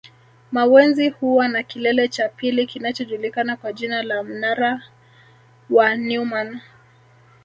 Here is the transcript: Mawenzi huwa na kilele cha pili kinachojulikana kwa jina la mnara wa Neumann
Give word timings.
Mawenzi 0.51 1.09
huwa 1.09 1.47
na 1.47 1.63
kilele 1.63 2.07
cha 2.07 2.29
pili 2.29 2.65
kinachojulikana 2.67 3.57
kwa 3.57 3.73
jina 3.73 4.03
la 4.03 4.23
mnara 4.23 4.81
wa 5.69 5.95
Neumann 5.95 6.59